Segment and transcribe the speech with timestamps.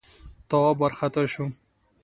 [0.49, 1.43] تواب وارخطا شو: